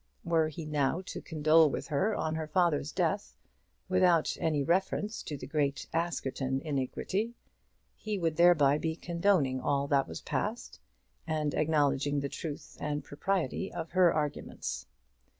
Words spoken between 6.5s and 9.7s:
iniquity, he would thereby be condoning